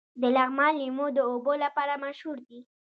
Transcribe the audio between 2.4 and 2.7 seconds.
دي.